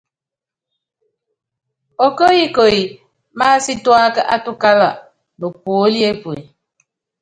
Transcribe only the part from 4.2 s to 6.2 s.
átukála nopuóli